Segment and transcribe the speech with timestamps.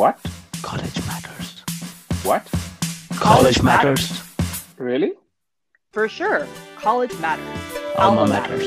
[0.00, 0.18] What?
[0.62, 1.60] College matters.
[2.22, 2.50] What?
[3.16, 4.22] College matters.
[4.78, 5.12] Really?
[5.92, 6.46] For sure.
[6.76, 7.60] College matters.
[7.98, 8.66] Alma matters.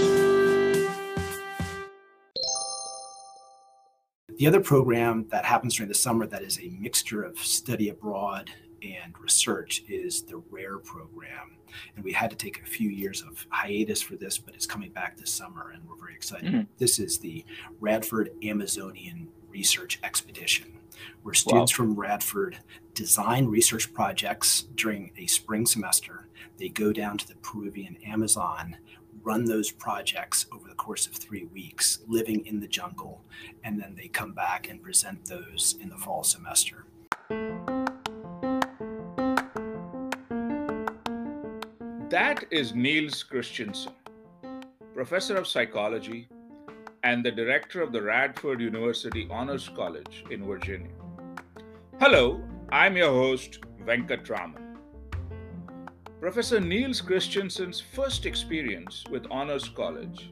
[4.38, 8.52] The other program that happens during the summer that is a mixture of study abroad
[8.84, 11.58] and research is the RARE program.
[11.96, 14.92] And we had to take a few years of hiatus for this, but it's coming
[14.92, 16.54] back this summer and we're very excited.
[16.54, 16.68] Mhm.
[16.78, 17.44] This is the
[17.80, 20.80] Radford Amazonian Research Expedition,
[21.22, 22.58] where students from Radford
[22.96, 26.28] design research projects during a spring semester.
[26.58, 28.78] They go down to the Peruvian Amazon,
[29.22, 33.22] run those projects over the course of three weeks, living in the jungle,
[33.64, 36.86] and then they come back and present those in the fall semester.
[42.10, 43.94] That is Niels Christensen,
[44.96, 46.28] professor of psychology
[47.04, 50.92] and the director of the Radford University Honors College in Virginia.
[52.00, 54.78] Hello, I'm your host, Venkat Raman.
[56.22, 60.32] Professor Niels Christensen's first experience with Honors College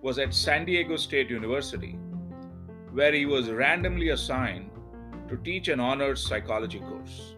[0.00, 1.98] was at San Diego State University,
[2.92, 4.70] where he was randomly assigned
[5.28, 7.34] to teach an honors psychology course.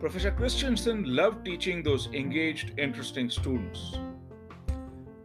[0.00, 3.98] Professor Christensen loved teaching those engaged, interesting students.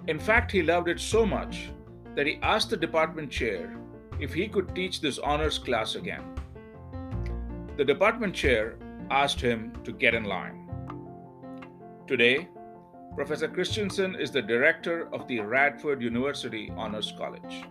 [0.08, 1.70] In fact, he loved it so much
[2.16, 3.75] that he asked the department chair
[4.19, 6.23] if he could teach this honors class again.
[7.78, 8.75] The department chair
[9.09, 10.69] asked him to get in line.
[12.08, 12.47] Today,
[13.16, 17.64] Professor Christensen is the director of the Radford University Honors College.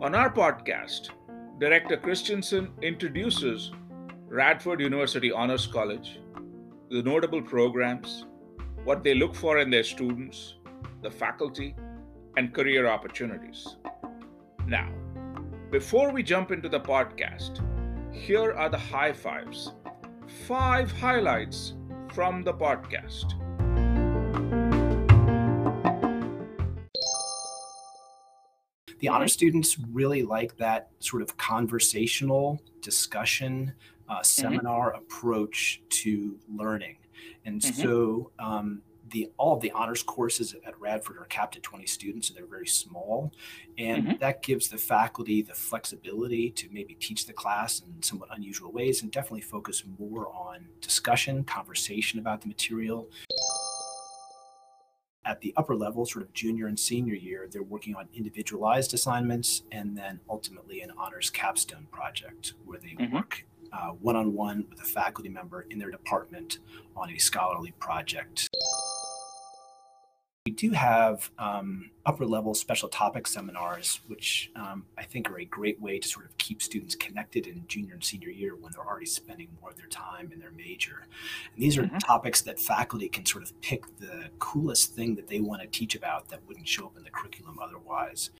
[0.00, 1.10] On our podcast,
[1.58, 3.70] Director Christensen introduces
[4.28, 6.20] Radford University Honors College,
[6.90, 8.24] the notable programs,
[8.84, 10.54] what they look for in their students,
[11.02, 11.74] the faculty,
[12.36, 13.76] and career opportunities.
[14.66, 14.90] Now,
[15.70, 17.60] before we jump into the podcast,
[18.12, 19.72] here are the high fives.
[20.46, 21.74] Five highlights
[22.12, 23.34] from the podcast.
[29.00, 33.72] The honor students really like that sort of conversational discussion
[34.08, 36.96] uh, seminar approach to learning.
[37.44, 37.74] And Mhm.
[37.74, 42.28] so um, the all of the honors courses at Radford are capped at 20 students,
[42.28, 43.32] so they're very small.
[43.78, 48.72] And that gives the faculty the flexibility to maybe teach the class in somewhat unusual
[48.72, 53.08] ways and definitely focus more on discussion, conversation about the material
[55.26, 59.62] at the upper level, sort of junior and senior year, they're working on individualized assignments
[59.70, 63.12] and then ultimately an honors capstone project where they Mhm.
[63.12, 63.44] work
[64.00, 66.58] one on one with a faculty member in their department
[66.96, 68.48] on a scholarly project.
[70.60, 75.44] We do have um, upper level special topic seminars, which um, I think are a
[75.44, 78.86] great way to sort of keep students connected in junior and senior year when they're
[78.86, 81.06] already spending more of their time in their major.
[81.54, 81.98] And these are Mhm.
[82.00, 85.94] topics that faculty can sort of pick the coolest thing that they want to teach
[85.94, 88.30] about that wouldn't show up in the curriculum otherwise.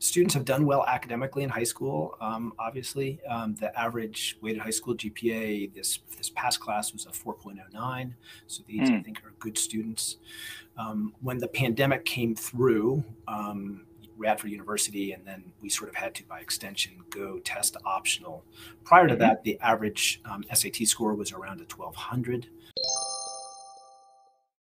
[0.00, 2.16] Students have done well academically in high school.
[2.20, 7.10] Um, obviously, um, the average weighted high school GPA this this past class was a
[7.10, 8.14] 4.09.
[8.46, 9.02] So these, I Hmm.
[9.02, 10.18] think, are good students.
[10.76, 16.14] Um, when the pandemic came through, um, Radford University, and then we sort of had
[16.16, 18.44] to, by extension, go test optional.
[18.84, 19.18] Prior to Mhm.
[19.18, 22.48] that, the average um, SAT score was around a 1200.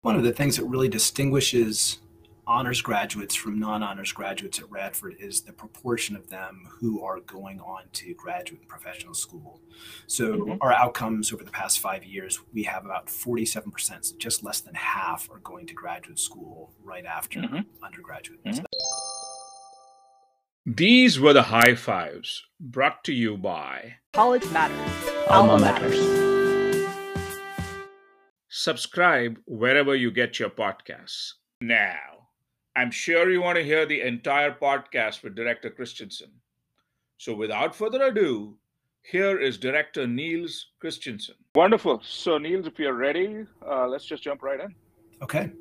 [0.02, 1.98] One of the things that really distinguishes
[2.46, 7.60] honors graduates from non-honors graduates at Radford is the proportion of them who are going
[7.60, 9.60] on to graduate and professional school.
[10.06, 10.58] So Mhm.
[10.60, 14.74] our outcomes over the past five years, we have about 47%, so just less than
[14.74, 17.66] half are going to graduate school right after Mhm.
[17.82, 18.42] undergraduate.
[18.44, 18.64] Mhm.
[20.66, 25.08] These were the high fives brought to you by College matters.
[25.28, 25.98] Alma matters.
[28.48, 31.32] subscribe wherever you get your podcasts.
[31.60, 32.21] Now,
[32.74, 36.30] I'm sure you want to hear the entire podcast with Director Christensen.
[37.18, 38.56] So, without further ado,
[39.02, 41.34] here is Director Niels Christensen.
[41.54, 42.00] Wonderful.
[42.02, 44.74] So, Niels, if you're ready, uh, let's just jump right in.
[45.20, 45.52] Okay.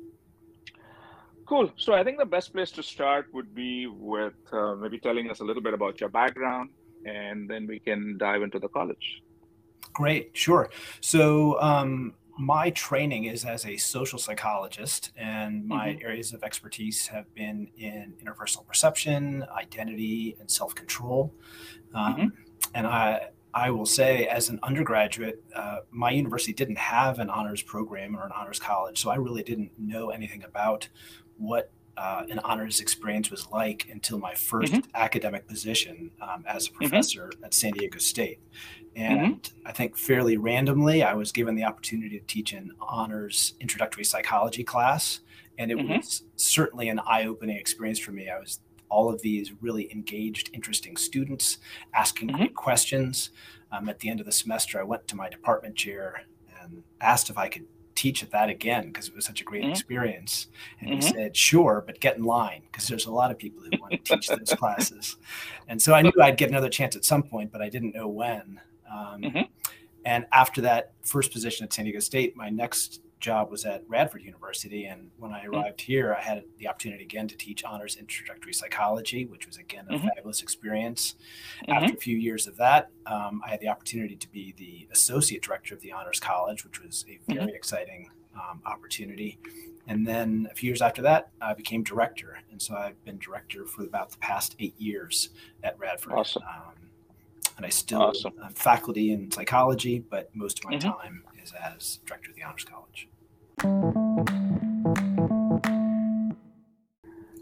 [1.46, 1.70] Cool.
[1.76, 5.40] So, I think the best place to start would be with uh, maybe telling us
[5.40, 6.70] a little bit about your background,
[7.04, 9.22] and then we can dive into the college.
[9.92, 10.70] Great, sure.
[11.02, 17.32] So, um, my training is as a social psychologist, and my areas of expertise have
[17.34, 21.32] been in interpersonal perception, identity, and self control.
[21.94, 22.32] Um,
[22.74, 27.62] And I, I will say, as an undergraduate, uh, my university didn't have an honors
[27.62, 30.88] program or an honors college, so I really didn't know anything about
[31.36, 36.72] what uh, an honors experience was like until my 1st academic position um, as a
[36.72, 38.40] professor at San Diego State.
[38.96, 44.04] And I think fairly randomly, I was given the opportunity to teach an honors introductory
[44.04, 45.20] psychology class.
[45.58, 45.96] And it Mhm.
[45.98, 48.28] was certainly an eye opening experience for me.
[48.28, 51.58] I was all of these really engaged, interesting students
[51.94, 53.30] asking great questions.
[53.70, 56.24] Um, at the end of the semester, I went to my department chair
[56.60, 57.66] and asked if I could
[58.02, 59.70] teach at that again because it was such a great Mhm.
[59.70, 60.48] experience.
[60.80, 61.12] And he Mhm.
[61.12, 63.98] said, sure, but get in line because there's a lot of people who want to
[64.16, 65.16] teach those classes.
[65.68, 68.08] And so I knew I'd get another chance at some point, but I didn't know
[68.08, 68.60] when.
[68.90, 69.48] Um, Mhm.
[70.04, 74.22] And after that first position at San Diego State, my next job was at Radford
[74.22, 74.84] University.
[74.84, 79.24] And when I arrived here, I had the opportunity again to teach honors introductory psychology,
[79.24, 80.14] which was again a Mhm.
[80.14, 81.14] fabulous experience.
[81.66, 81.74] Mhm.
[81.74, 85.42] After a few years of that, um, I had the opportunity to be the associate
[85.42, 89.38] director of the Honors College, which was a very exciting um, opportunity.
[89.86, 92.38] And then a few years after that, I became director.
[92.50, 95.28] And so I've been director for about the past eight years
[95.62, 96.14] at Radford.
[96.14, 96.42] Awesome.
[96.44, 96.88] Um,
[97.58, 98.32] and I still Awesome.
[98.42, 100.80] am faculty in psychology, but most of my Mhm.
[100.80, 103.06] time is as director of the Honors College.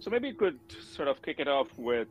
[0.00, 0.58] So maybe you could
[0.94, 2.08] sort of kick it off with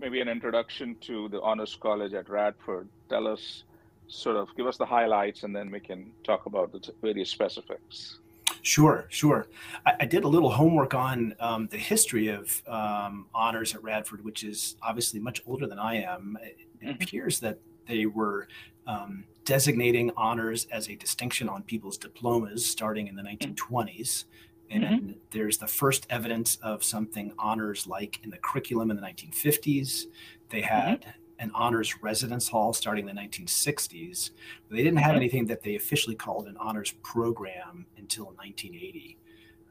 [0.00, 2.88] maybe an introduction to the Honors College at Radford.
[3.08, 3.64] Tell us,
[4.08, 8.18] sort of, give us the highlights, and then we can talk about the various specifics.
[8.62, 9.46] Sure, sure.
[9.86, 14.24] I, I did a little homework on um, the history of um, honors at Radford,
[14.24, 16.38] which is obviously much older than I am.
[16.42, 17.02] It, it Mhm.
[17.02, 18.48] appears that they were
[18.86, 24.24] um, designating honors as a distinction on people's diplomas starting in the 1920s.
[24.70, 30.06] And there's the first evidence of something honors like in the curriculum in the 1950s.
[30.48, 34.30] They had an honors residence hall starting in the 1960s.
[34.68, 39.18] But they didn't have anything that they officially called an honors program until 1980.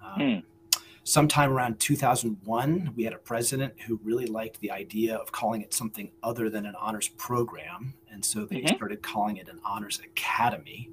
[0.05, 0.43] Um,
[1.05, 5.73] Sometime around 2001, we had a president who really liked the idea of calling it
[5.73, 7.93] something other than an honors program.
[8.09, 8.75] And so they Mhm.
[8.75, 10.91] started calling it an honors academy,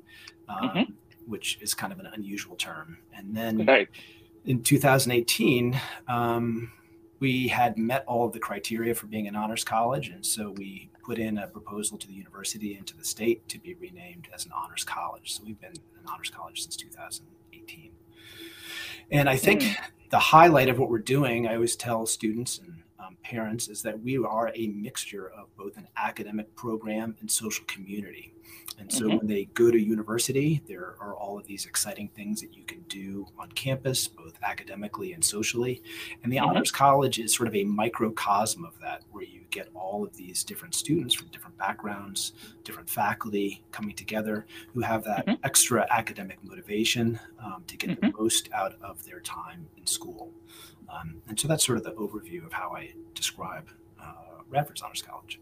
[0.48, 0.94] um, Mhm.
[1.26, 2.98] which is kind of an unusual term.
[3.14, 3.88] And then Right.
[4.44, 6.72] in 2018, um,
[7.20, 10.08] we had met all of the criteria for being an honors college.
[10.08, 13.58] And so we put in a proposal to the university and to the state to
[13.60, 15.34] be renamed as an honors college.
[15.34, 17.36] So we've been an honors college since 2018.
[19.10, 19.72] And I think hmm.
[20.10, 22.79] the highlight of what we're doing, I always tell students and
[23.10, 27.64] um, parents, is that we are a mixture of both an academic program and social
[27.66, 28.32] community.
[28.78, 29.18] And so Mhm.
[29.18, 32.80] when they go to university, there are all of these exciting things that you can
[32.88, 35.82] do on campus, both academically and socially.
[36.22, 36.46] And the Mhm.
[36.46, 40.44] Honors College is sort of a microcosm of that, where you get all of these
[40.44, 42.32] different students from different backgrounds,
[42.64, 45.38] different faculty coming together who have that Mhm.
[45.44, 50.32] extra academic motivation um, to get the most out of their time in school.
[50.90, 53.69] Um, and so that's sort of the overview of how I describe
[54.02, 55.40] uh, Radford's Honors College.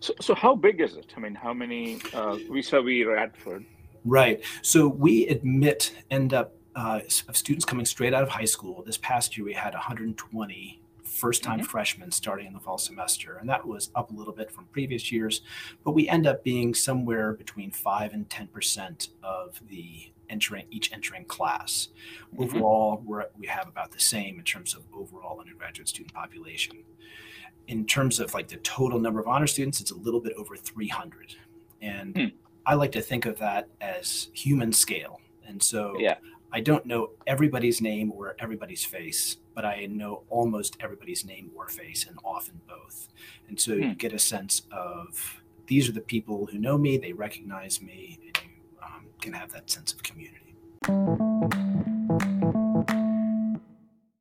[0.00, 1.12] So, so how big is it?
[1.16, 3.64] I mean, how many uh, vis-a-vis Radford?
[4.04, 4.42] Right.
[4.62, 8.82] So we admit end up uh, of students coming straight out of high school.
[8.84, 11.66] This past year, we had 120 first time Mhm.
[11.66, 15.12] freshmen starting in the fall semester, and that was up a little bit from previous
[15.12, 15.42] years.
[15.84, 20.92] But we end up being somewhere between five and 10 percent of the entering each
[20.92, 21.88] entering class.
[22.34, 22.40] Mhm.
[22.44, 26.82] Overall, we're, we have about the same in terms of overall undergraduate student population.
[27.68, 30.56] In terms of like the total number of honor students, it's a little bit over
[30.56, 31.36] 300.
[31.80, 32.26] And Hmm.
[32.66, 35.20] I like to think of that as human scale.
[35.46, 36.16] And so Yeah.
[36.54, 41.66] I don't know everybody's name or everybody's face, but I know almost everybody's name or
[41.68, 43.08] face, and often both.
[43.48, 43.92] And so you Hmm.
[43.94, 48.18] get a sense of these are the people who know me, they recognize me,
[49.02, 50.54] um, can have that sense of community.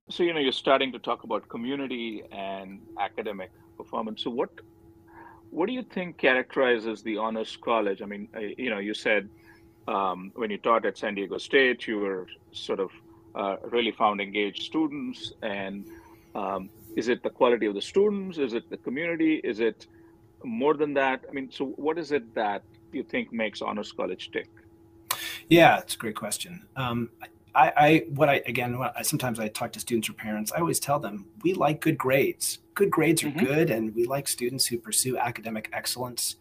[0.09, 4.23] So you know, you're starting to talk about community and academic performance.
[4.23, 4.49] So what
[5.49, 8.01] what do you think characterizes the honors college?
[8.01, 9.29] I mean, you know, you said
[9.87, 12.91] um, when you taught at San Diego State, you were sort of
[13.35, 15.33] uh, really found engaged students.
[15.41, 15.85] And
[16.35, 18.37] um, is it the quality of the students?
[18.37, 19.41] Is it the community?
[19.43, 19.87] Is it
[20.43, 21.25] more than that?
[21.29, 24.49] I mean, so what is it that you think makes honors college tick?
[25.51, 26.65] Yeah, it's a great question.
[26.77, 27.09] Um,
[27.53, 30.59] I, I, what I, again, what I, sometimes I talk to students or parents, I
[30.59, 32.59] always tell them we like good grades.
[32.73, 33.45] Good grades are Mhm.
[33.45, 36.37] good, and we like students who pursue academic excellence.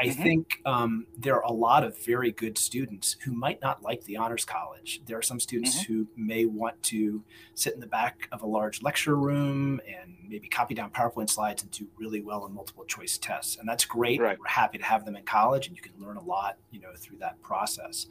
[0.00, 0.22] I Mhm.
[0.22, 4.16] think um, there are a lot of very good students who might not like the
[4.16, 5.02] Honors College.
[5.06, 5.92] There are some students Mm-hmm.
[5.92, 7.24] who may want to
[7.54, 11.62] sit in the back of a large lecture room and maybe copy down PowerPoint slides
[11.62, 13.56] and do really well on multiple choice tests.
[13.56, 14.20] And that's great.
[14.20, 14.38] Right.
[14.38, 16.92] We're happy to have them in college and you can learn a lot, you know,
[16.96, 18.06] through that process.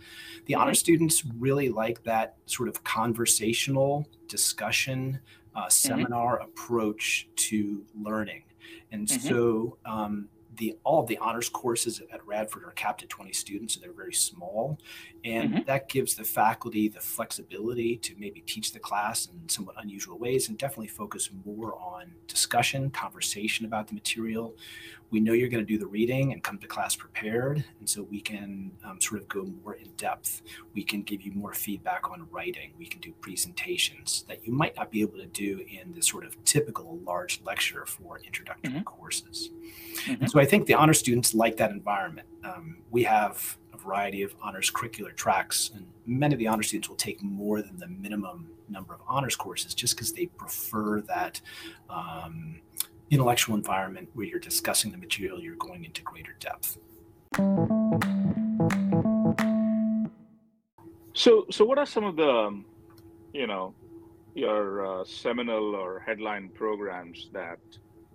[0.45, 0.59] The Mhm.
[0.59, 5.21] honor students really like that sort of conversational discussion
[5.55, 8.43] uh, seminar approach to learning.
[8.91, 9.19] And Mhm.
[9.21, 13.73] so um, the all of the honors courses at Radford are capped at 20 students,
[13.75, 14.79] so they're very small.
[15.23, 15.65] And Mhm.
[15.65, 20.49] that gives the faculty the flexibility to maybe teach the class in somewhat unusual ways
[20.49, 24.55] and definitely focus more on discussion, conversation about the material.
[25.09, 27.63] We know you're going to do the reading and come to class prepared.
[27.79, 30.41] And so we can um, sort of go more in depth.
[30.73, 32.73] We can give you more feedback on writing.
[32.77, 36.25] We can do presentations that you might not be able to do in the sort
[36.25, 38.83] of typical large lecture for introductory Mhm.
[38.85, 39.49] courses.
[40.05, 40.21] Mhm.
[40.21, 42.27] And so I think the honor students like that environment.
[42.43, 46.89] Um, we have a variety of honors curricular tracks, and many of the honor students
[46.89, 51.39] will take more than the minimum number of honors courses just because they prefer that
[51.89, 52.59] um,
[53.09, 56.77] intellectual environment where you're discussing the material, you're going into greater depth.
[61.13, 62.65] So, so what are some of the, um,
[63.33, 63.73] you know,
[64.35, 67.59] your uh, seminal or headline programs that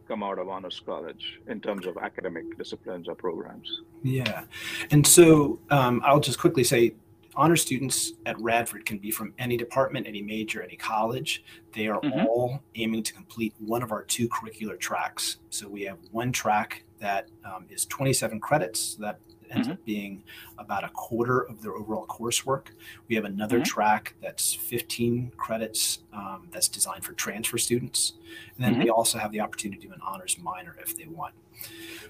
[0.07, 3.83] come out of Honors College in terms of academic disciplines or programs?
[4.03, 4.45] Yeah.
[4.91, 6.95] And so um, I'll just quickly say
[7.35, 11.43] honor students at Radford can be from any department, any major, any college.
[11.73, 12.27] They are Mhm.
[12.27, 15.39] all aiming to complete one of our two curricular tracks.
[15.51, 18.81] So we have one track that um, is 27 credits.
[18.81, 19.19] So that
[19.51, 20.23] ends up being
[20.57, 22.69] about a quarter of their overall coursework.
[23.09, 23.65] We have another Mhm.
[23.65, 28.15] track that's 15 credits um, that's designed for transfer students.
[28.57, 31.35] And then they also have the opportunity to do an honors minor if they want.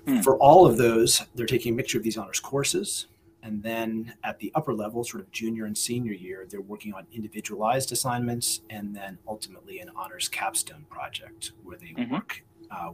[0.07, 0.21] Hmm.
[0.21, 3.07] For all of those, they're taking a mixture of these honors courses.
[3.43, 7.07] And then at the upper level, sort of junior and senior year, they're working on
[7.13, 12.11] individualized assignments and then ultimately an honors capstone project where they Mhm.
[12.11, 12.45] work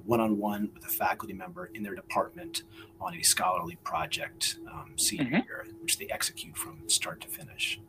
[0.04, 2.64] one on one with a faculty member in their department
[3.00, 5.44] on a scholarly project um, senior Mhm.
[5.44, 7.80] year, which they execute from start to finish.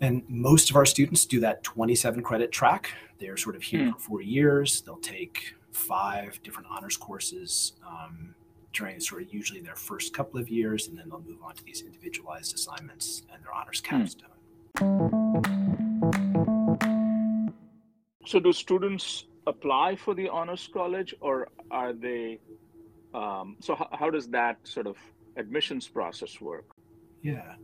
[0.00, 2.94] And most of our students do that 27 credit track.
[3.18, 3.90] They're sort of here Hmm.
[3.92, 4.80] for four years.
[4.82, 8.34] They'll take five different honors courses um,
[8.76, 11.64] during sort of usually their first couple of years, and then they'll move on to
[11.64, 13.90] these individualized assignments and their honors Hmm.
[13.90, 14.30] capstone.
[18.26, 22.40] So, do students apply for the Honors College, or are they?
[23.14, 24.96] Um, so, how, how does that sort of
[25.36, 26.66] admissions process work?
[27.22, 27.54] Yeah.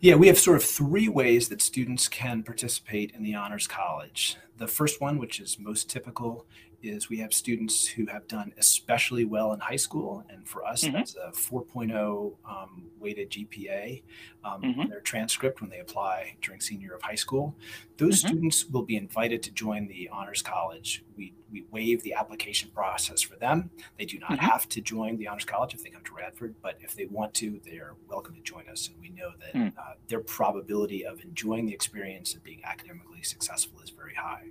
[0.00, 4.36] Yeah, we have sort of three ways that students can participate in the Honors College.
[4.56, 6.46] The first one, which is most typical,
[6.82, 10.22] is we have students who have done especially well in high school.
[10.28, 10.92] And for us, Mhm.
[10.92, 14.02] that's a 4.0 um, weighted GPA
[14.44, 14.88] um, on Mhm.
[14.90, 17.56] their transcript when they apply during senior year of high school.
[17.96, 18.28] Those Mhm.
[18.28, 21.02] students will be invited to join the Honors College.
[21.16, 23.70] We, we waive the application process for them.
[23.96, 24.38] They do not Mhm.
[24.38, 27.32] have to join the Honors College if they come to Radford, but if they want
[27.34, 28.88] to, they are welcome to join us.
[28.88, 29.68] And we know that Hmm.
[29.78, 34.48] uh, their probability of enjoying the experience and being academically successful is very high.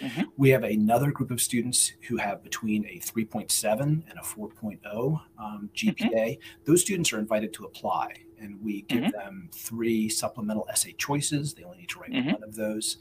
[0.00, 0.28] Mhm.
[0.38, 5.68] We have another group of students who have between a 3.7 and a 4.0 um,
[5.74, 6.38] GPA.
[6.64, 9.12] Those students are invited to apply, and we give Mhm.
[9.12, 11.52] them three supplemental essay choices.
[11.52, 12.32] They only need to write Mhm.
[12.32, 12.96] one of those,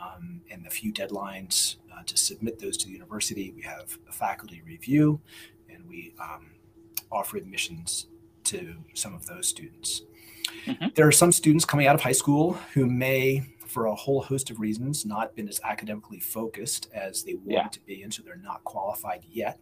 [0.00, 3.52] um, and the few deadlines uh, to submit those to the university.
[3.54, 5.20] We have a faculty review,
[5.68, 6.52] and we um,
[7.10, 8.06] offer admissions
[8.44, 10.02] to some of those students.
[10.66, 10.94] Mhm.
[10.94, 14.50] There are some students coming out of high school who may, for a whole host
[14.50, 17.68] of reasons, not been as academically focused as they want Yeah.
[17.68, 19.60] to be, and so they're not qualified yet.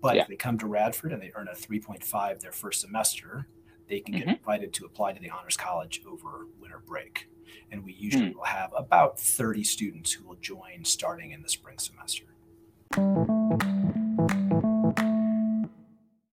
[0.00, 0.22] But Yeah.
[0.22, 3.48] if they come to Radford and they earn a 3.5 their first semester,
[3.92, 4.38] they can get Mhm.
[4.38, 7.28] invited to apply to the Honors College over winter break.
[7.70, 8.38] And we usually Hmm.
[8.38, 12.24] will have about 30 students who will join starting in the spring semester.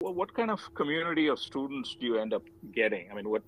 [0.02, 3.10] Well, what kind of community of students do you end up getting?
[3.10, 3.44] I mean, what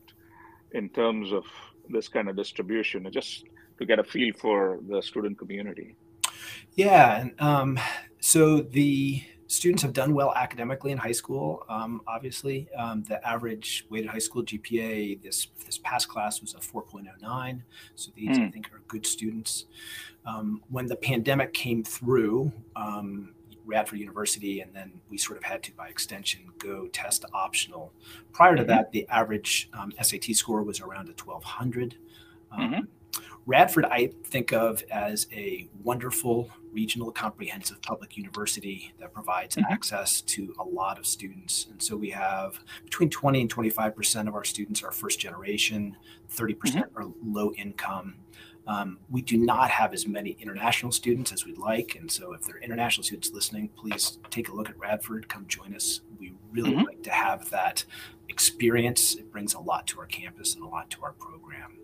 [0.72, 1.44] in terms of
[1.90, 3.44] this kind of distribution, just
[3.78, 5.96] to get a feel for the student community?
[6.76, 7.78] Yeah, and um,
[8.20, 11.64] so the students have done well academically in high school.
[11.68, 16.58] Um, obviously, um, the average weighted high school GPA this this past class was a
[16.58, 17.62] 4.09.
[17.96, 18.50] So these, I Hmm.
[18.50, 19.66] think, are good students.
[20.24, 25.62] Um, when the pandemic came through, um, Radford University, and then we sort of had
[25.64, 27.92] to, by extension, go test optional.
[28.32, 28.66] Prior to Mhm.
[28.68, 31.96] that, the average um, SAT score was around a 1200.
[32.50, 32.88] Um, Mhm.
[33.46, 39.64] Radford, I think of as a wonderful regional comprehensive public university that provides Mhm.
[39.70, 41.66] access to a lot of students.
[41.70, 45.96] And so we have between 20 and 25% of our students are first generation,
[46.28, 48.16] 30% are low income.
[48.66, 51.96] Um, we do not have as many international students as we'd like.
[51.96, 55.46] And so if there are international students listening, please take a look at Radford, come
[55.46, 56.02] join us.
[56.18, 56.84] We really Mhm.
[56.84, 57.86] like to have that
[58.28, 59.14] experience.
[59.14, 61.78] It brings a lot to our campus and a lot to our program.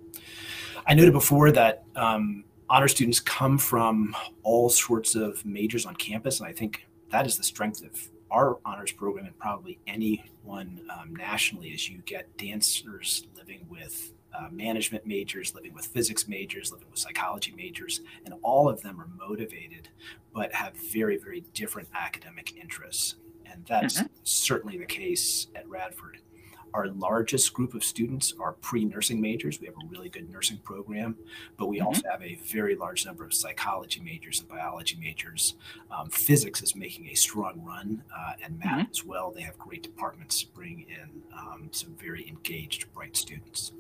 [0.86, 6.40] I noted before that um, honor students come from all sorts of majors on campus,
[6.40, 11.14] and I think that is the strength of our honors program and probably anyone um,
[11.14, 11.68] nationally.
[11.68, 16.98] Is you get dancers living with uh, management majors, living with physics majors, living with
[16.98, 19.88] psychology majors, and all of them are motivated,
[20.34, 23.16] but have very, very different academic interests.
[23.46, 26.18] And that's certainly the case at Radford.
[26.74, 29.60] Our largest group of students are pre nursing majors.
[29.60, 31.16] We have a really good nursing program,
[31.56, 31.86] but we Mhm.
[31.86, 35.54] also have a very large number of psychology majors and biology majors.
[35.88, 39.30] Um, physics is making a strong run, uh, and math as well.
[39.30, 43.72] They have great departments to bring in um, some very engaged, bright students.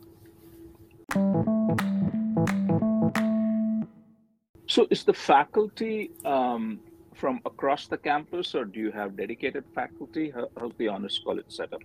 [4.66, 6.78] So, is the faculty um,
[7.14, 10.30] from across the campus, or do you have dedicated faculty?
[10.30, 11.82] How, how's the honors college set up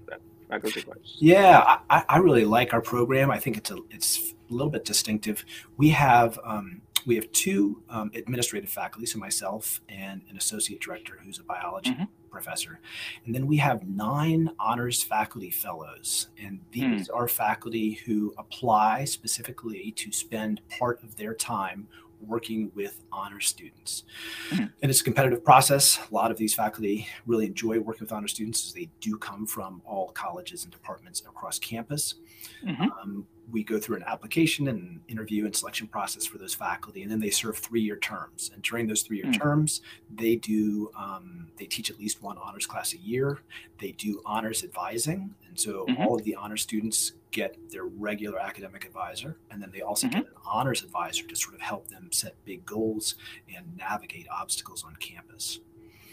[0.50, 1.15] that faculty wise?
[1.20, 3.32] Yeah, I, I really like our program.
[3.32, 5.46] I think it's a it's a little bit distinctive.
[5.77, 11.18] We have um, we have two um, administrative faculty, so myself and an associate director
[11.24, 12.08] who's a biology Mhm.
[12.29, 12.79] professor,
[13.25, 19.91] and then we have nine honors faculty fellows, and these are faculty who apply specifically
[19.96, 21.88] to spend part of their time
[22.22, 24.04] working with honor students.
[24.50, 24.72] Mhm.
[24.82, 26.00] And it's a competitive process.
[26.12, 29.46] A lot of these faculty really enjoy working with honor students as they do come
[29.46, 32.16] from all colleges and departments across campus.
[32.64, 32.92] Mhm.
[33.02, 37.12] Um, we go through an application and interview and selection process for those faculty, and
[37.12, 38.51] then they serve three-year terms.
[38.53, 39.39] And during those three-year Mm.
[39.39, 39.82] terms,
[40.13, 43.39] they do um, they teach at least one honors class a year.
[43.79, 46.06] They do honors advising, and so Mhm.
[46.06, 50.12] all of the honor students get their regular academic advisor, and then they also Mhm.
[50.12, 53.15] get an honors advisor to sort of help them set big goals
[53.53, 55.60] and navigate obstacles on campus.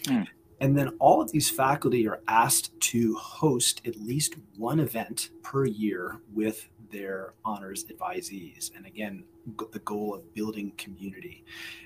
[0.03, 0.27] Mm.
[0.59, 5.65] And then all of these faculty are asked to host at least one event per
[5.65, 8.71] year with their honors advisees.
[8.75, 9.23] And again,
[9.59, 11.43] g- the goal of building community.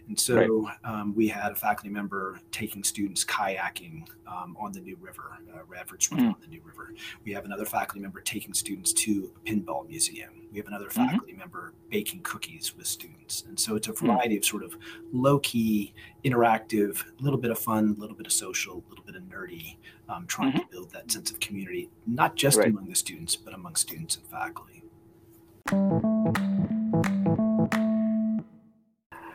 [0.08, 4.98] And so um, we had a faculty member taking students kayaking um, on the New
[5.02, 6.28] River, uh, Radford Swim Mm.
[6.34, 6.94] on the New River.
[7.26, 10.48] We have another faculty member taking students to a pinball museum.
[10.52, 10.94] We have another Mhm.
[11.10, 13.44] faculty member baking cookies with students.
[13.48, 14.08] And so it's a Mm.
[14.08, 14.78] variety of sort of
[15.12, 19.04] low key, interactive, a little bit of fun, a little bit of social, a little
[19.06, 19.76] bit of nerdy,
[20.10, 22.70] um, trying to build that sense of community, not just Right.
[22.70, 24.84] among the students, but among students and faculty.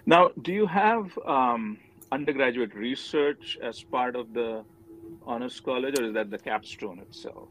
[0.06, 1.78] Now, do you have um,
[2.12, 4.64] undergraduate research as part of the
[5.26, 7.48] honors college, or is that the capstone itself?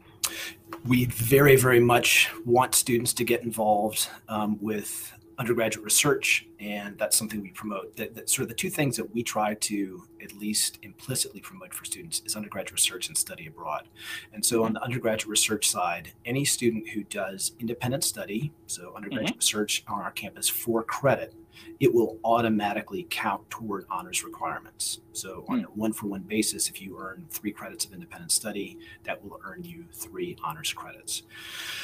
[0.86, 7.16] we very, very much want students to get involved um, with undergraduate research, and that's
[7.16, 7.96] something we promote.
[7.96, 11.74] That, that sort of the two things that we try to at least implicitly promote
[11.74, 13.88] for students is undergraduate research and study abroad.
[14.32, 19.36] And so, on the undergraduate research side, any student who does independent study, so undergraduate
[19.36, 21.34] research on our campus for credit,
[21.80, 25.00] it will automatically count toward honors requirements.
[25.12, 28.78] So, on a one for one basis, if you earn three credits of independent study,
[29.04, 31.22] that will earn you three honors credits.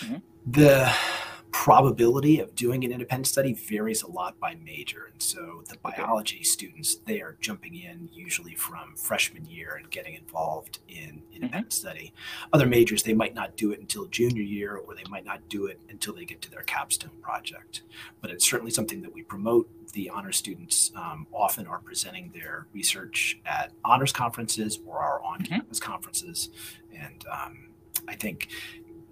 [0.00, 0.22] Mhm.
[0.46, 0.92] The
[1.52, 5.10] probability of doing an independent study varies a lot by major.
[5.12, 10.14] And so the biology students, they are jumping in usually from freshman year and getting
[10.14, 12.12] involved in independent study.
[12.52, 15.66] Other majors, they might not do it until junior year or they might not do
[15.66, 17.82] it until they get to their capstone project.
[18.20, 19.68] But it's certainly something that we promote.
[19.92, 25.42] The honor students um, often are presenting their research at honors conferences or our on
[25.42, 26.48] campus conferences.
[26.92, 27.68] And um,
[28.08, 28.48] I think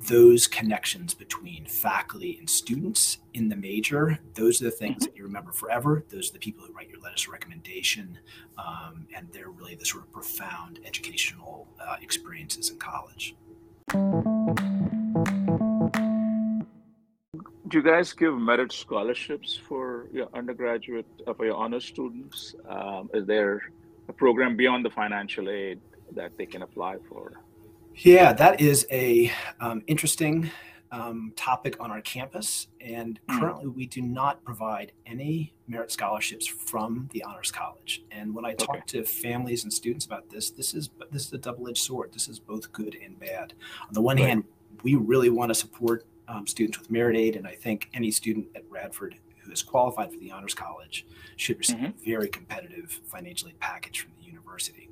[0.08, 5.24] those connections between faculty and students in the major, those are the things that you
[5.24, 6.04] remember forever.
[6.08, 8.18] Those are the people who write your letters of recommendation.
[8.56, 13.34] Um, and they're really the sort of profound educational uh, experiences in college.
[17.68, 22.54] Do you guys give merit scholarships for your undergraduate, uh, for your honors students?
[22.68, 23.70] Um, is there
[24.08, 25.78] a program beyond the financial aid
[26.12, 27.34] that they can apply for?
[27.94, 30.50] Yeah, that is a um, interesting
[30.92, 33.38] um, topic on our campus, and Mm.
[33.38, 38.03] currently we do not provide any merit scholarships from the Honors College.
[38.11, 38.83] And when I talk Okay.
[38.88, 42.12] to families and students about this, this is this is a double-edged sword.
[42.12, 43.55] This is both good and bad.
[43.87, 44.29] On the one Right.
[44.31, 44.44] hand,
[44.83, 48.46] we really want to support um, students with merit aid, and I think any student
[48.55, 53.48] at Radford who is qualified for the Honors College should receive a very competitive financial
[53.48, 54.88] aid package from the university.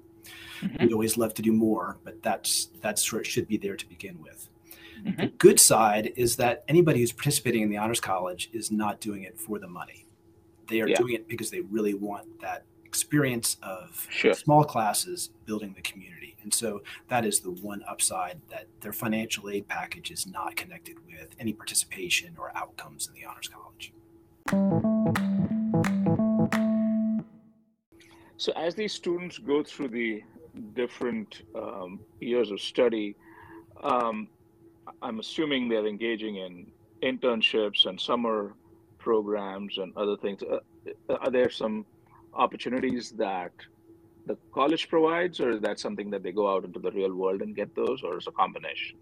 [0.61, 0.81] Mhm.
[0.81, 3.89] We'd always love to do more, but that's that's where it should be there to
[3.89, 4.49] begin with.
[5.05, 5.39] The Mhm.
[5.39, 9.39] good side is that anybody who's participating in the Honors College is not doing it
[9.39, 10.07] for the money.
[10.67, 10.97] They are Yeah.
[10.97, 14.35] doing it because they really want that experience of Sure.
[14.35, 16.37] small classes building the community.
[16.43, 20.97] And so that is the one upside that their financial aid package is not connected
[21.07, 23.93] with any participation or outcomes in the Honors College.
[28.39, 30.23] So, as these students go through the
[30.75, 33.17] different um, years of study,
[33.83, 34.29] um,
[35.03, 36.71] I'm assuming they're engaging in
[37.03, 38.55] internships and summer
[38.99, 40.41] programs and other things.
[40.43, 40.61] Uh,
[41.17, 41.85] are there some
[42.33, 43.53] opportunities that
[44.27, 47.43] the college provides, or is that something that they go out into the real world
[47.43, 48.97] and get those, or is it a combination?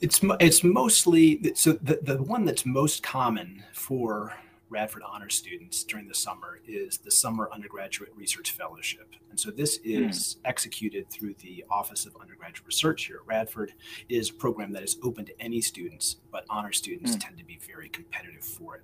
[0.00, 4.34] It's it's mostly so the, the one that's most common for
[4.74, 9.14] Radford Honor students during the summer is the Summer Undergraduate Research Fellowship.
[9.30, 10.08] And so this hmm.
[10.08, 13.74] is executed through the Office of Undergraduate Research here at Radford.
[14.08, 17.20] It is a program that is open to any students, but honor students Mm.
[17.20, 18.82] tend to be very competitive for it.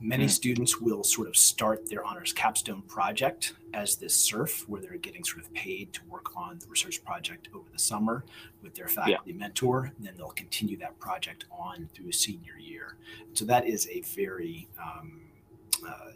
[0.00, 0.30] Many Mm.
[0.30, 5.22] students will sort of start their honors capstone project as this SURF, where they're getting
[5.22, 8.24] sort of paid to work on the research project over the summer
[8.62, 9.92] with their faculty mentor.
[9.96, 12.96] And then they'll continue that project on through a senior year.
[13.32, 15.20] So that is a very um,
[15.86, 16.10] uh,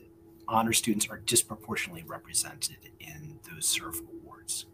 [0.48, 4.66] honor students are disproportionately represented in those SURF awards.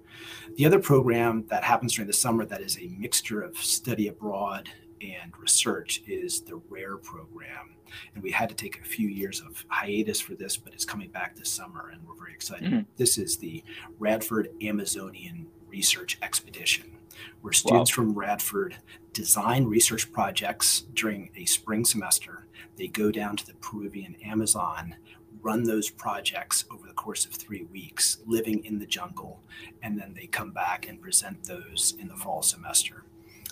[0.57, 4.71] The other program that happens during the summer that is a mixture of study abroad
[5.03, 7.75] and research is the RARE program.
[8.15, 11.11] And we had to take a few years of hiatus for this, but it's coming
[11.11, 12.71] back this summer and we're very excited.
[12.71, 12.87] Mhm.
[12.97, 13.63] This is the
[13.99, 16.99] Radford Amazonian Research Expedition,
[17.41, 18.79] where students from Radford
[19.13, 22.47] design research projects during a spring semester.
[22.77, 24.97] They go down to the Peruvian Amazon,
[25.43, 29.43] run those projects over the course of three weeks, living in the jungle,
[29.83, 33.05] and then they come back and present those in the fall semester.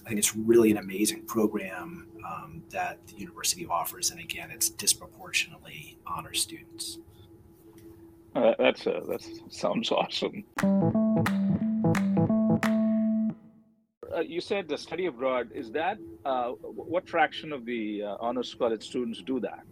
[0.05, 4.71] I think it's really an amazing program um, that the university offers, and again, it's
[4.71, 6.99] disproportionately honor students.
[8.35, 10.45] Uh, that's uh, that sounds awesome.
[14.15, 15.51] Uh, you said the study abroad.
[15.55, 19.65] Is that uh, what fraction of the uh, honors college students do that?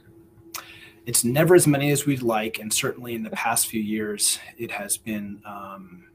[1.06, 4.70] It's never as many as we'd like, and certainly in the past few years, it
[4.70, 6.07] has been um,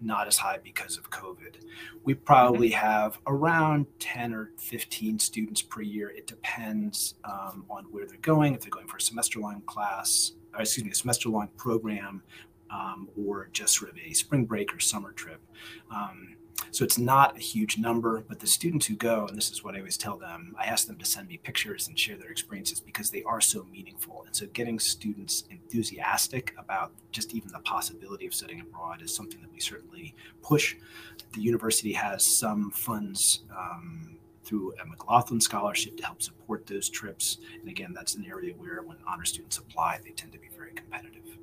[0.00, 1.56] not as high because of COVID.
[2.04, 6.10] We probably have around 10 or 15 students per year.
[6.10, 10.32] It depends um, on where they're going, if they're going for a semester long class,
[10.54, 12.22] or excuse me, a semester long program,
[12.70, 15.40] um, or just sort of a spring break or summer trip.
[15.90, 16.36] Um,
[16.70, 19.74] so it's not a huge number, but the students who go, and this is what
[19.74, 22.80] I always tell them, I ask them to send me pictures and share their experiences
[22.80, 24.24] because they are so meaningful.
[24.26, 29.40] And so getting students enthusiastic about just even the possibility of studying abroad is something
[29.40, 30.76] that we certainly push.
[31.32, 37.38] The university has some funds um, through a McLaughlin scholarship to help support those trips.
[37.60, 40.72] And again, that's an area where when honor students apply, they tend to be very
[40.72, 41.38] competitive.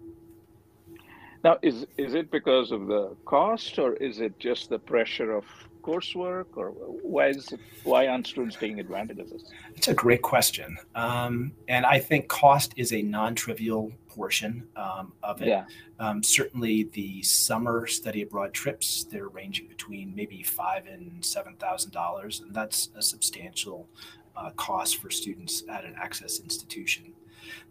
[1.44, 5.46] Now, is is it because of the cost, or is it just the pressure of
[5.84, 9.44] coursework, or why is it, why aren't students taking advantage of this?
[9.76, 10.78] It's a great question.
[10.96, 15.48] Um, and I think cost is a non trivial portion um, of it.
[15.48, 15.66] Yeah,
[16.00, 22.42] Um, certainly, the summer study abroad trips, they're ranging between maybe five and $7,000.
[22.42, 23.88] And that's a substantial
[24.36, 27.14] uh, cost for students at an access institution.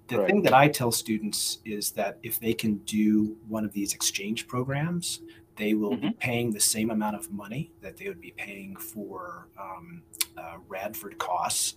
[0.08, 0.26] The Right.
[0.28, 4.46] thing that I tell students is that if they can do one of these exchange
[4.46, 5.22] programs,
[5.56, 9.48] they will be paying the same amount of money that they would be paying for
[9.58, 10.02] um,
[10.36, 11.76] uh, Radford costs.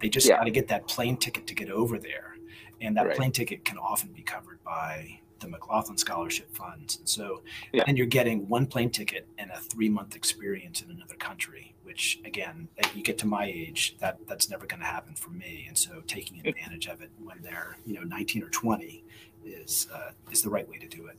[0.00, 0.36] They just Yeah.
[0.38, 2.36] got to get that plane ticket to get over there.
[2.80, 3.16] And that Right.
[3.16, 6.98] plane ticket can often be covered by the McLaughlin Scholarship Funds.
[6.98, 7.84] And so Yeah.
[7.84, 12.20] then you're getting one plane ticket and a three month experience in another country, which
[12.24, 15.64] again, you get to my age, that that's never going to happen for me.
[15.68, 19.04] And so taking advantage of it when they're, you know, 19 or 20
[19.44, 21.16] is, uh, is the right way to do it.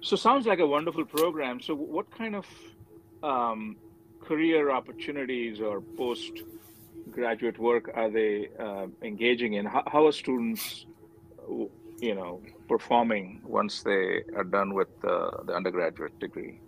[0.00, 1.60] so sounds like a wonderful program.
[1.60, 2.46] So, what kind of
[3.22, 3.76] um,
[4.20, 6.32] career opportunities or post
[7.10, 9.66] graduate work are they uh, engaging in?
[9.66, 10.86] How, how are students,
[12.00, 16.60] you know, performing once they are done with uh, the undergraduate degree?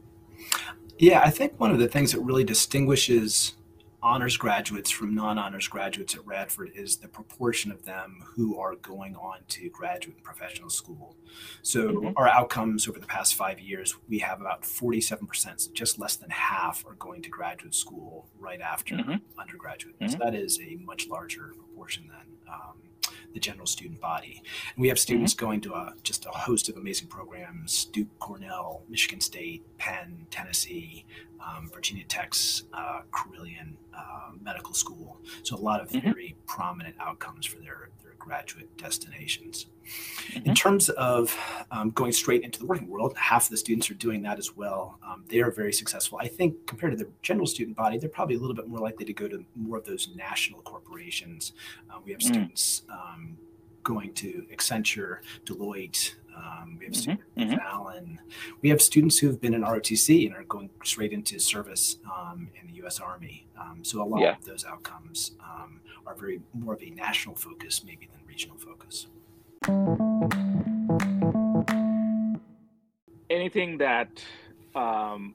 [0.98, 3.54] Yeah, I think one of the things that really distinguishes
[4.02, 9.14] honors graduates from non-honors graduates at Radford is the proportion of them who are going
[9.14, 11.16] on to graduate and professional school.
[11.60, 12.12] So Mhm.
[12.16, 16.30] our outcomes over the past five years, we have about 47%, so just less than
[16.30, 19.20] half are going to graduate school right after Mhm.
[19.38, 19.96] undergraduate.
[20.06, 22.78] So that is a much larger proportion than um,
[23.34, 24.42] the general student body.
[24.74, 28.82] And we have students going to a, just a host of amazing programs: Duke, Cornell,
[28.88, 31.04] Michigan State, Penn, Tennessee,
[31.44, 35.18] um, Virginia Tech's uh, Carilion uh, Medical School.
[35.42, 36.02] So a lot of Mhm.
[36.02, 37.90] very prominent outcomes for their
[38.30, 39.66] graduate destinations.
[40.36, 40.56] In Mhm.
[40.56, 41.36] terms of
[41.72, 44.54] um, going straight into the working world, half of the students are doing that as
[44.56, 45.00] well.
[45.02, 46.18] Um, they are very successful.
[46.20, 49.04] I think compared to the general student body, they're probably a little bit more likely
[49.06, 51.52] to go to more of those national corporations.
[51.90, 52.26] Uh, we have Mm.
[52.26, 53.36] students um,
[53.82, 56.14] going to Accenture, Deloitte.
[56.36, 57.52] Um, we have Mhm, students mhm.
[57.54, 58.20] at Allen.
[58.62, 62.48] We have students who have been in ROTC and are going straight into service um,
[62.60, 63.00] in the U.S.
[63.00, 63.46] Army.
[63.60, 64.36] Um, so a lot Yeah.
[64.36, 69.06] of those outcomes um, are very more of a national focus, maybe than regional focus.
[73.28, 74.22] Anything that
[74.74, 75.34] um,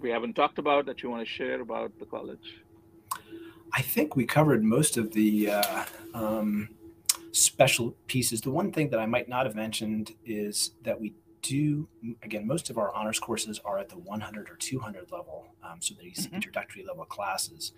[0.00, 2.60] we haven't talked about that you want to share about the college?
[3.72, 6.68] I think we covered most of the uh, um,
[7.36, 8.40] special pieces.
[8.40, 11.86] The one thing that I might not have mentioned is that we do,
[12.22, 15.94] again, most of our honors courses are at the 100 or 200 level, um, so
[15.94, 16.32] these Mhm.
[16.32, 17.72] introductory level classes.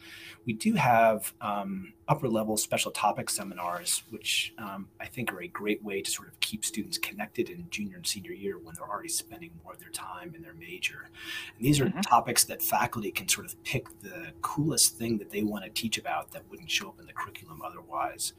[0.46, 5.48] We do have um, upper level special topic seminars, which um, I think are a
[5.48, 8.88] great way to sort of keep students connected in junior and senior year when they're
[8.88, 11.10] already spending more of their time in their major.
[11.56, 12.00] And these are Mhm.
[12.00, 15.98] topics that faculty can sort of pick the coolest thing that they want to teach
[15.98, 18.32] about that wouldn't show up in the curriculum otherwise.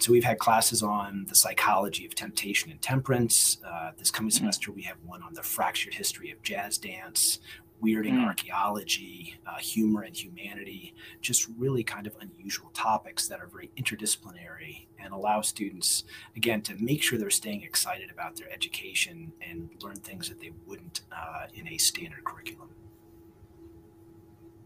[0.00, 3.58] And so we've had classes on the psychology of temptation and temperance.
[3.62, 4.38] Uh, this coming Mhm.
[4.38, 7.38] semester, we have one on the fractured history of jazz dance,
[7.82, 8.24] weirding Mm.
[8.24, 14.86] archaeology, uh, humor and humanity, just really kind of unusual topics that are very interdisciplinary
[14.98, 19.96] and allow students, again, to make sure they're staying excited about their education and learn
[19.96, 22.70] things that they wouldn't uh, in a standard curriculum.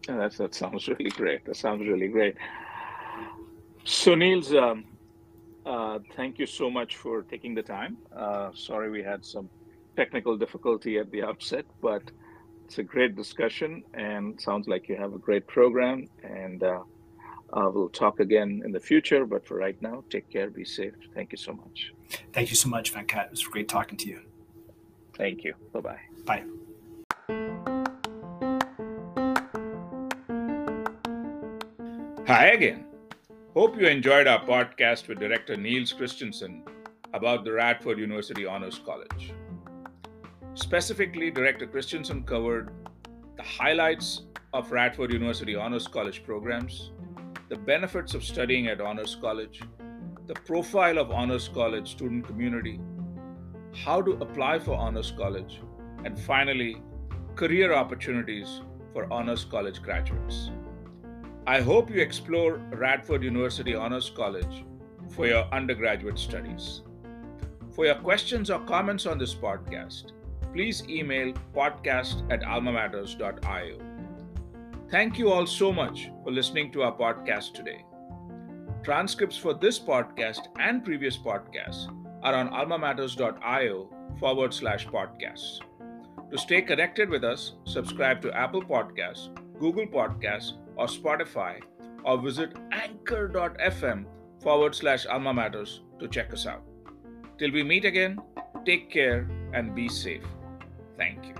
[0.07, 1.43] Yeah, that's, that sounds really great.
[1.43, 2.37] That sounds really great.
[3.83, 4.85] So, Niels, um,
[5.65, 7.97] uh, thank you so much for taking the time.
[8.15, 9.49] Uh, sorry we had some
[9.95, 12.03] technical difficulty at the outset, but
[12.65, 16.07] it's a great discussion and sounds like you have a great program.
[16.23, 16.81] And uh,
[17.53, 19.25] uh, we'll talk again in the future.
[19.25, 20.93] But for right now, take care, be safe.
[21.13, 21.93] Thank you so much.
[22.33, 23.25] Thank you so much, Venkat.
[23.25, 24.21] It was great talking to you.
[25.17, 25.53] Thank you.
[25.73, 25.99] Bye bye.
[26.25, 26.43] Bye.
[32.27, 32.85] Hi again.
[33.55, 36.63] Hope you enjoyed our podcast with Director Niels Christensen
[37.13, 39.31] about the Radford University Honors College.
[40.55, 42.73] Specifically, Director Christensen covered
[43.37, 46.91] the highlights of Radford University Honors College programs,
[47.47, 49.61] the benefits of studying at Honors College,
[50.27, 52.81] the profile of Honors College student community,
[53.73, 55.61] how to apply for Honors College,
[56.03, 56.81] and finally,
[57.35, 58.59] career opportunities
[58.91, 60.49] for Honors College graduates.
[61.47, 64.65] I hope you explore Radford University Honors College
[65.09, 66.81] for your undergraduate studies.
[67.71, 70.13] For your questions or comments on this podcast,
[70.53, 73.77] please email podcast at almamatters.io.
[74.89, 77.85] Thank you all so much for listening to our podcast today.
[78.81, 85.59] Transcripts for this podcast and previous podcasts are on almamatters.io forward slash podcasts.
[86.31, 89.29] To stay connected with us, subscribe to Apple Podcasts,
[89.59, 91.61] Google Podcasts, or Spotify,
[92.03, 94.05] or visit anchor.fm
[94.41, 96.63] forward slash alma matters to check us out.
[97.37, 98.19] Till we meet again,
[98.65, 100.23] take care and be safe.
[100.97, 101.35] Thank you.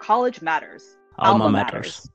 [0.00, 0.96] College matters.
[1.18, 2.08] Alma matters.